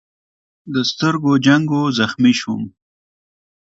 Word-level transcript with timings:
د 0.73 0.75
سترګو 0.91 1.31
جنګ 1.45 1.65
و، 1.77 1.81
زخمي 1.99 2.33
شوم. 2.39 2.61